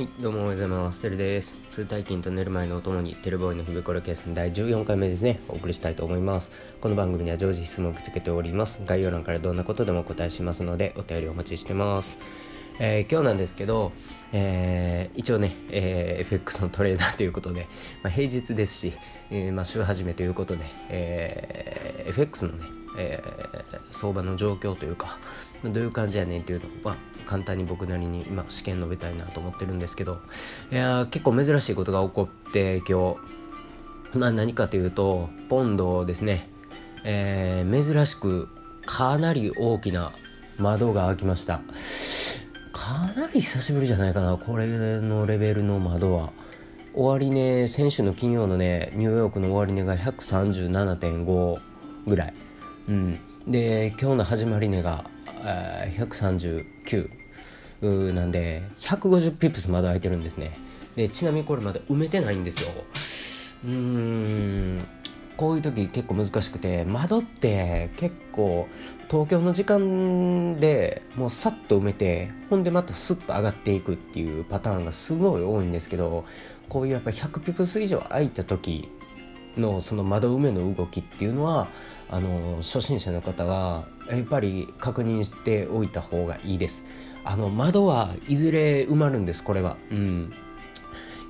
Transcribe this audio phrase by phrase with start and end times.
[0.00, 1.02] はい、どうもおはようございます。
[1.02, 1.54] テルです。
[1.68, 6.50] 通体筋と寝る前のお供に、テルボーイの日々計算第14回目ですね、お送りしたいと思います。
[6.80, 8.80] この番組では常時質問を受け付けております。
[8.86, 12.16] 概要欄からどんなことでもお答えしますので、お便りお待ちしてます。
[12.78, 13.92] えー今日なんですけど、
[14.32, 17.66] えー一応ね、えー FX のトレーダーということで、
[18.02, 18.94] まあ、平日ですし、
[19.30, 22.64] えーまあ、週始めということで、えー FX のね、
[22.96, 23.40] えー
[23.90, 25.18] 相場の状況というか、
[25.62, 30.20] まどういう感じやねんっていうのを、まあ、簡単に僕なりに今試験述べたいなと思ってるんですけど
[30.72, 34.18] いや結構珍しいことが起こって今日。
[34.18, 36.48] まあ何かというとポンドですね、
[37.04, 38.48] えー珍しく
[38.84, 40.10] かなり大きな
[40.58, 41.60] 窓が開きました。
[42.72, 44.66] かなり久しぶりじゃないかなこれ
[45.00, 46.32] のレベルの窓は。
[46.92, 51.60] 終値、先週の金曜のねニューヨークの終値が137.5
[52.08, 52.34] ぐらい。
[52.88, 53.20] うん。
[53.46, 55.04] で今日の始まり値が、
[55.44, 57.19] えー139
[57.82, 60.58] なんで150ピップスまだ空いてるんですね。
[60.96, 62.70] でちなみにこれまだ埋めてないんですよ。
[63.64, 64.86] うーん。
[65.40, 68.68] こういう時結構難しくて窓って結構
[69.10, 76.26] 東京の時間でもうさっと埋めてほんでまたスッと上がっていくっていうパターンがすごい多いんですけど
[76.68, 78.90] こういうやっぱり100ピプス以上空いた時
[79.56, 81.68] のその窓埋めの動きっていうのは
[82.10, 86.84] あの初心者の方はやっぱり確認しておいた方がいいです。
[87.24, 89.76] あの窓はいずれ埋まるんですこれは。
[89.90, 90.32] うん。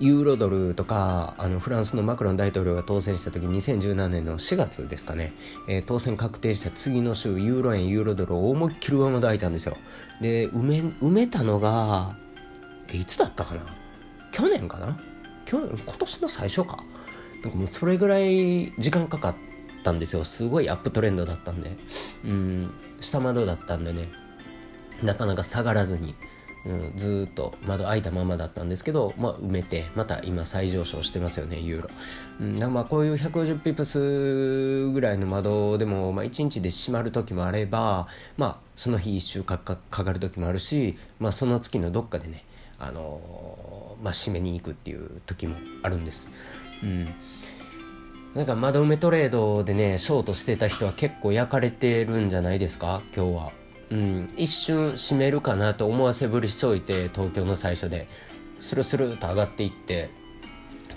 [0.00, 5.32] ユーロドルとかあのフランスのマクロン大統領が当選した時2017年の4月ですかね、
[5.68, 9.76] えー当選確定した次の週ユーロ円ユーロドルを思いっきり上まで開いたんですよ。
[10.20, 12.16] で埋め埋めたのが
[12.92, 13.62] えいつだったかな？
[14.30, 14.96] 去年かな？
[15.46, 16.84] 去年今年の最初か？
[17.42, 19.36] なんかもうそれぐらい時間かかっ
[19.82, 20.24] たんですよ。
[20.24, 21.76] すごいアップトレンドだったんで。
[22.24, 24.08] うん下窓だったんでね
[25.02, 26.14] なかなか下がらずに、
[26.66, 31.90] うん、ずっと窓開いたままだったんですけど、まあ、埋めてまた今再上昇してますよねユーロ、
[32.40, 42.44] うん、まあこういう150ピプスぐらいの窓でも、まあ、1日で閉まる時もあれば、まあ、その日1週かかかかる時もあるし、まあ、その月のどっかでね、
[42.78, 46.28] あのーまあ、閉めに行くっていう時もあるんです、
[46.84, 47.08] うん、
[48.34, 53.02] なんか窓埋めトレードでねショートしてた人は結構焼かれてるんじゃないですか？
[53.16, 53.52] 今日は、
[53.90, 58.08] うん、一瞬閉めるかなと思わせぶりしておいて東京の最初で。
[58.60, 60.10] スルスルと上がっていって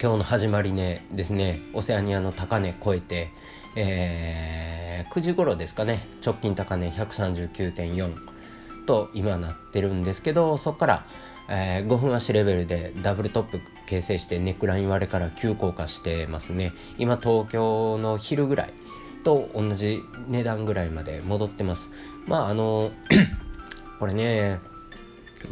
[0.00, 1.60] 今日の始まりねですね。
[1.74, 3.30] オセアニアの高値超えて、
[3.76, 6.06] えー9時頃ですかね。
[6.24, 8.14] 直近高値139.4
[8.86, 11.06] と今なってるんですけどそこから、
[11.48, 16.72] えー5分足レベルでダブルトップ形成してネックライン割れから急降下してますね。
[16.98, 18.72] 今東京の昼ぐらい
[19.22, 21.90] と同じ値段ぐらいまで戻ってます。
[22.26, 22.92] まああの
[23.98, 24.60] これね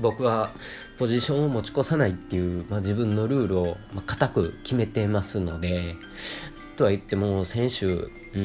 [0.00, 0.50] 僕は
[0.98, 5.96] ポジションを持ち越さないっていう、まあ、自分のルールをまあ固く決めてますので
[6.76, 8.38] とは言っても選手うー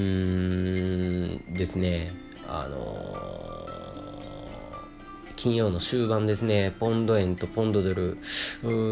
[1.52, 2.14] んですね
[2.48, 3.55] あの
[5.36, 6.74] 金曜の終盤ですね。
[6.80, 8.18] ポンド円とポンドドル。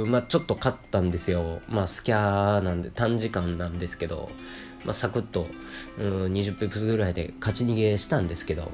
[0.08, 1.62] まあちょっと勝ったんですよ。
[1.68, 4.30] まあスキャーなんで短時間なんですけど。
[4.86, 5.48] まあサクッと
[5.98, 8.72] うん20ピプスぐらいで勝ち逃げしたんですけど。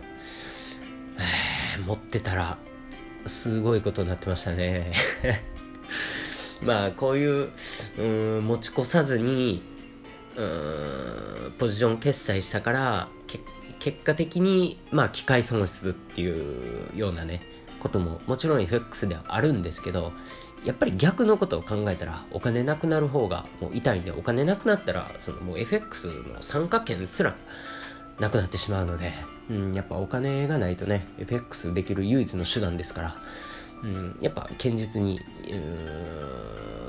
[1.86, 2.58] 持ってたら
[3.26, 4.92] すごいことになってましたね。
[6.62, 7.50] まあこういう
[7.98, 8.04] う
[8.40, 9.62] ん持ち越さずに
[10.36, 13.10] うんポジション決済したから
[13.80, 17.42] 結果的にまあ機械損失っていうようなね。
[17.80, 20.14] ことももちろん FX ではあるんですけど
[20.66, 27.36] やっぱり逆のことを考えたらお金なくなる方がもう痛いんでお金なくなったらそのもう FX の参加権すら
[28.20, 29.12] なくなってしまうので、
[29.50, 33.16] うん、やっぱお金がないとね FX できる唯一の手段ですから、
[33.84, 35.22] うん、やっぱ堅実に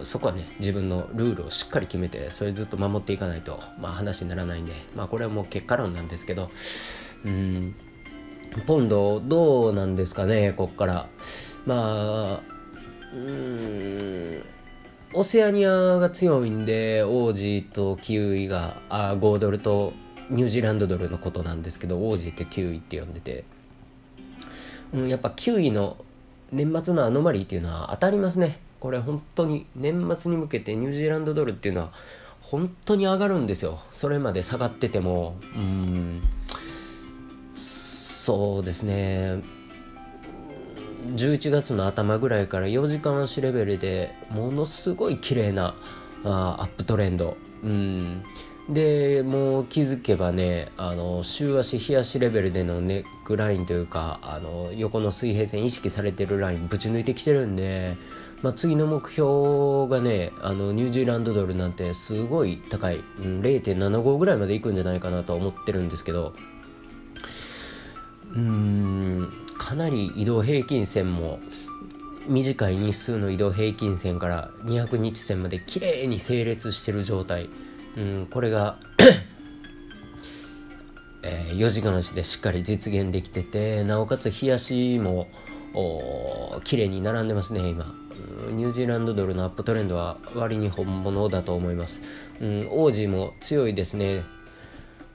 [0.02, 6.50] そこはね自分のルールをしっかり決めてそれずっと守っていかないと、まあ、話にならないんで、まあ、これはもう結果論なんですけど、
[7.24, 7.76] うん、
[8.66, 11.08] ポンドどうなんですかねこっから。
[11.66, 12.40] まあ
[13.12, 14.44] うーん
[15.12, 19.92] オセアニアが強いんでオージーとキウイがあ5ドルと
[20.30, 23.44] ニュージーランドドルのことなんですけどオージーってキウイって呼んでて、
[24.92, 25.96] うん、やっぱキウイの
[26.52, 28.60] 年末のアノマリーっていうのは当たりますね。
[28.78, 31.92] これ本当に年末に向けてニュージーランドドルっていうのは
[32.40, 33.80] 本当に上がるんですよ。
[33.90, 35.36] それまで下がってても。
[35.56, 36.22] うん。
[38.20, 39.42] そうですね。
[41.16, 45.74] 11月の頭ぐらいから4時間足レベルでものすごい綺麗な
[46.22, 47.38] あアップトレンド。
[47.62, 48.22] うん。
[48.68, 57.96] でもう気づけばねあの週足日足レベルでのネックラインというかあの横の水平線意識されてるラインぶち抜いてきてるんで
[58.42, 66.32] まあ、次の目標がねあのニュージーランドドルなんてすごい高い、うん、0.75ぐらいまでいくんじゃないかなと思ってるんですけど
[68.34, 71.40] うんかなり移動平均線も
[72.28, 77.48] 短い日数の移動平均線から200日線まで綺麗に整列してる状態、
[77.96, 78.78] うん、これが
[81.22, 85.28] えー、4時間足でしっかり実現できててなおかつ冷やしも
[86.64, 87.94] 綺麗に並んでますね今。
[88.52, 92.00] ニュージーランドドルのアップトレンドは割に本物だと思います、
[92.40, 94.24] うん、オージーも強いですね。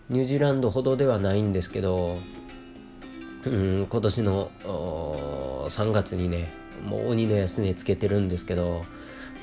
[0.10, 2.20] ニュージーランドほどではないんですけど、
[3.46, 6.52] うん、今年の3月にね
[6.84, 8.86] もう鬼の安値つけてるんですけど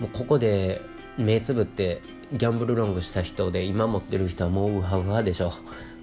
[0.01, 0.81] もうここで
[1.17, 2.03] 目つぶって
[2.33, 5.53] ギャンブルロングした人で今持ってる人はもうウハウハでしょ。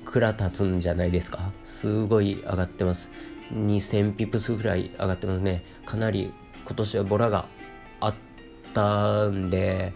[0.05, 1.51] 蔵立つんじゃないですか。
[1.63, 3.11] すごい上がってます。
[3.53, 5.63] 2000ピプスぐらい上がってますね。
[5.85, 6.31] かなり
[6.65, 7.45] 今年はボラが
[7.99, 8.15] あっ
[8.73, 9.93] たんで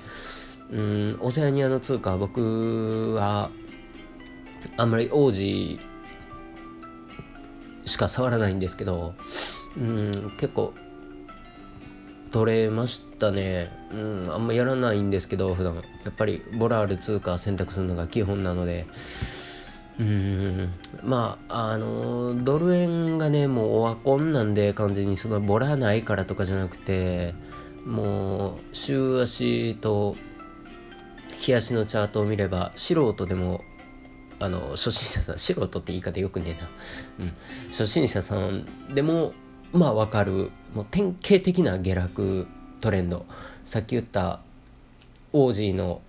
[0.72, 3.52] うんオセアニアの通貨僕は
[4.78, 5.80] あんまり王子
[7.86, 9.14] しか触らないんですけど
[9.78, 10.74] うん結構
[12.32, 13.72] 取れましたね。
[13.92, 15.76] うんあんまやらないんですけど普段。
[15.76, 18.88] やっぱりボラール通貨選択するのが基本なので。
[20.00, 20.72] うん
[21.04, 27.36] まああのドル円がねもうオワコンなんで完全にそのボラないからとかじゃなくて
[27.86, 30.16] もう週足と
[31.38, 33.62] 日足のチャートを見れば素人でも
[34.40, 36.70] あの初心者さん素人って言い方よくねえな、
[37.26, 37.34] うん、
[37.70, 39.34] 初心者さんでも
[39.74, 40.52] まあ分かる。
[40.76, 42.48] もう典型的な下落
[42.80, 43.26] トレンド。
[43.66, 44.40] さっき言った
[45.32, 46.02] オージーの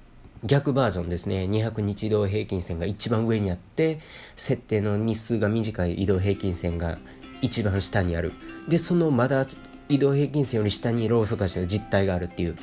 [0.45, 1.45] 逆バージョンですね。
[1.45, 4.01] 200日移動平均線が一番上にあって
[4.37, 6.99] 設定の日数が短い移動平均線が
[7.41, 8.33] 一番下にある。
[8.69, 9.47] でそのまだ
[9.89, 12.57] 移動平均線より下にローソク足の実態があるっていう。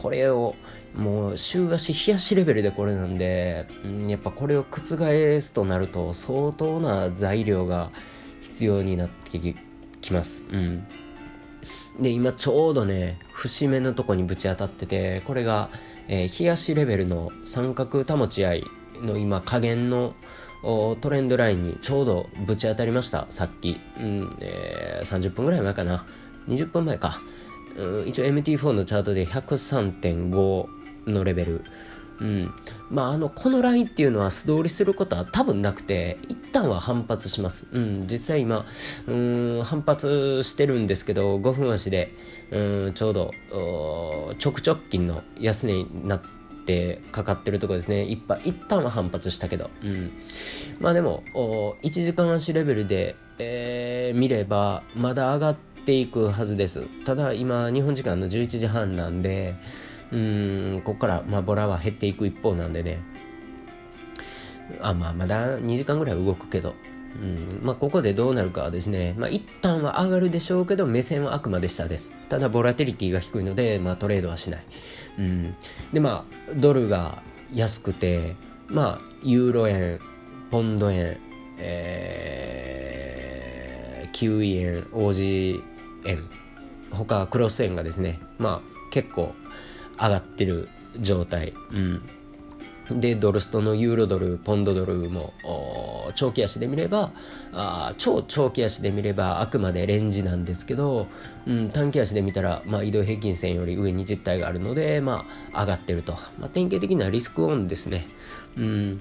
[0.00, 0.54] これを
[0.94, 4.80] もう週足日足レベルでこれなんで、うん、やっぱこれを覆
[5.40, 7.90] すとなると相当な材料が
[8.40, 9.38] 必要になって
[10.00, 10.42] きます。
[10.50, 10.86] うん。
[12.00, 15.68] で今ちょうどね節目のとこにぶち当たっててこれが
[16.08, 18.64] えー、冷やしレベルの三角保ち合い
[19.02, 20.14] の今加減の
[20.62, 23.26] トレンドラインにちょうどぶち当たりました。
[23.28, 26.04] さっき、うんえー、30分ぐらい前かな。
[26.48, 27.20] 20分前か、
[28.06, 30.66] 一応 MT4 のチャートで103.5
[31.06, 31.64] のレベル
[32.20, 32.54] うん。
[32.90, 37.66] まあ、あの、このラインっていうのは素通りすることは多分なくて、一旦は反発します。
[37.72, 38.06] うん。
[38.06, 38.66] 実際今、
[39.06, 39.14] う
[39.60, 42.12] ん、反発してるんですけど、5分足で、
[42.50, 46.20] うん、ちょうど、直直近の安値になっ
[46.66, 48.04] て、かかってるとこですね。
[48.04, 49.70] 一一旦は反発したけど。
[49.82, 50.10] うん。
[50.80, 51.22] まあでも、
[51.82, 56.86] 1時間足レベルで、えー、見れば、まだ上がってていくはずです。
[57.06, 59.54] ただ今、日本時間の11時半なんで、
[60.12, 63.00] うんここから、まあ、ボラは減っていく一方なんでね。
[64.82, 66.74] あまあまだ2時間ぐらい動くけど。
[67.16, 72.12] うんまあ、ここでどうなるかはですね、まあ、一旦は上がるでしょうけど目線はあくまで下です。
[72.28, 74.64] ただボラテリティが低いので、まあ、トレードはしない、
[75.18, 75.54] うん、
[75.94, 77.22] でまあドルが
[77.54, 78.36] 安くて
[78.68, 80.00] まあユーロ円
[80.50, 81.18] ポンド円
[81.58, 85.64] えー、キウイ円オージ
[86.08, 86.28] 円
[86.90, 89.34] 他クロス円がですねまあ結構
[90.00, 91.52] 上がってる状態。
[91.72, 92.02] うん
[92.90, 95.34] で、ドルストのユーロドル、ポンドドルも
[96.14, 97.12] 長期足で見れば
[97.52, 101.06] あ、超長期足で見ればあくまでレンジなんですけど、
[101.46, 106.12] うん、短期足で見たら、まあ、移動平均線より上に実体があるので、まあ、上がってると。
[106.38, 108.06] まあ、典型的なリスクオンですね。
[108.56, 109.00] うん、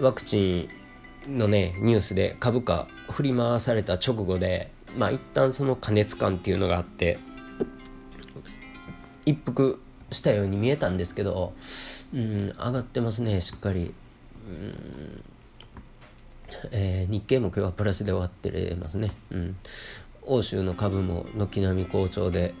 [0.00, 0.68] ワクチ
[1.28, 7.18] ンのね、ニュースで株価振り回された直後で、まあ、一旦その過熱感っていうのがあって、
[9.26, 9.80] 一服
[10.12, 11.52] したように見えたんですけど、
[12.14, 13.94] うん、上がってますねしっかり、
[14.46, 15.24] うん
[16.70, 19.56] えー、日経も今日はプラスで終わってますね、うん、
[20.26, 22.54] 欧州の株も軒並み好調で、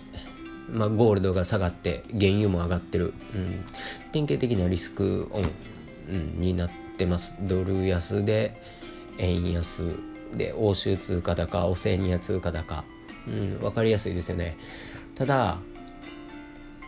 [0.68, 3.64] まあ、ゴールドが下がって原油も上がってる、うん、
[4.12, 5.50] 典型的なリスクオン、
[6.08, 7.34] うん、になってます。
[7.42, 8.60] ドル安で
[9.18, 12.84] 円安で欧州通貨高オセアニア通貨高、
[13.26, 14.56] うん、分かりやすいですよね。
[15.14, 15.58] ただ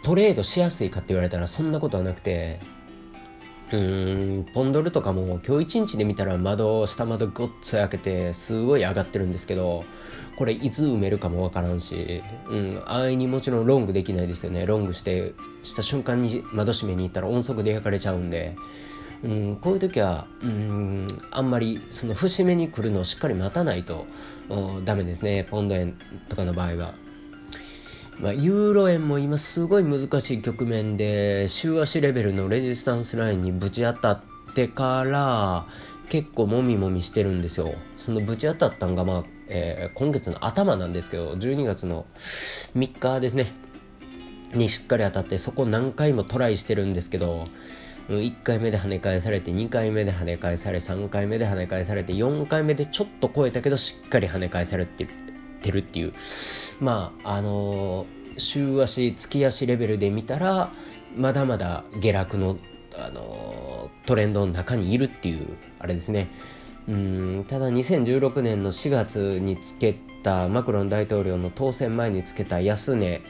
[0.03, 2.61] トレードしやすいかって言われたらそんなことはなくて
[3.73, 9.85] うーんポンドルとかも今日一日で見たら窓下窓ごっつ開けてすごい上がってるんですけど
[10.37, 14.67] これいつ埋めるかもわからんし、うん、安易にもちろんロングできないですよね。
[14.67, 18.55] ロングしてした瞬間に窓閉めに行ったら音速で焼かれちゃうんで、
[19.23, 24.07] うん、こういう時はうんあんまりその節目に来るのをしっかり待たないと
[24.85, 25.45] ダメですね。
[25.45, 26.95] ポンド円とかの場合は。
[28.19, 34.23] まあ、ユーロ円も今すごい難しい局面で週足レベルのレジスタンスラインにぶち当たっ
[34.55, 35.67] てから
[36.09, 37.75] 結構もみもみしてるんですよ。
[37.99, 42.07] そのぶち当たったんが、まあえー、今月の頭なんですけど12月の
[42.75, 43.53] 3日ですね。
[44.55, 47.45] にしっかり当たってそこ何回もトライしてるんですけど
[48.09, 55.07] 1回目で跳ね返されて2回目で跳ね返され3回目で跳ね返されて4回目でちょっと超えたけどしっかり跳ね返されて
[55.71, 56.15] るっていう。
[56.81, 60.73] まああのー、週足月足レベルで見たら
[61.17, 62.59] まだまだ下落の、
[62.95, 66.29] あのー、トレンドの中にいるっていうあれですね。
[66.89, 73.23] うんただ2016年の4月につけたマクロン大統領の当選前につけた安値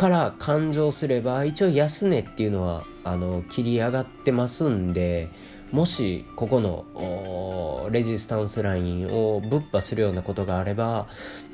[0.00, 5.28] から勘定すれば一応安値っていうのはあの切り上がってますんで
[5.72, 11.06] もしここのレジスタンスラインをぶっ破するようなことがあれば、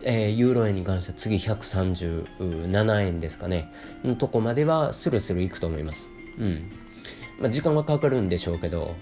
[0.05, 3.73] えー、ユーロ円に関しては次137円ですかね。
[4.05, 6.09] のとこまではスルスルいくと思います。
[6.39, 6.71] うん。
[7.41, 8.95] まあ時間はかかるんでしょうけど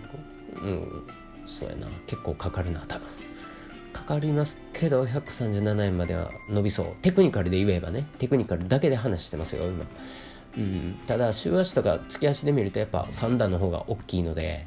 [0.62, 1.02] うん
[1.44, 1.88] そうやな。
[2.06, 3.23] 結構かかるな多分。
[4.04, 6.86] かかりますけど137円までは伸びそう。
[7.00, 8.06] テクニカルで言えばね。
[8.18, 9.86] テクニカルだけで話してますよ今。
[10.58, 11.00] うん。
[11.06, 14.66] ただ週足とか月足で見るとやっぱファンダの方が大きいので。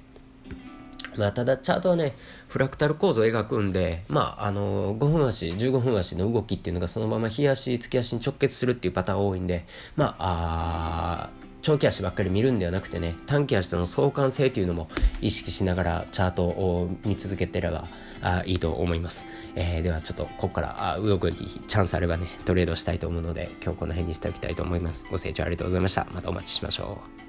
[1.18, 2.16] まあ、ただチャートはね
[2.48, 9.66] フラクタル構造を描くんで、まあ、あの5分足15分足の動きっていうのがそのまま日足月足に直結するっていうパターン多いんで
[9.96, 14.88] まああ長期足ばっかり見るんではなくてね短期足との相関性というのも
[15.22, 17.88] 意識しながらチャートを見続けてれば
[18.22, 25.06] あいいと思います、えー、ではちょっとここからあ動くチャンスあればねトレードしたいと思うので今日この辺にしておきたいと思います。
[25.10, 26.08] ご清聴ありがとうございました。
[26.12, 27.27] またお待ちしましょう。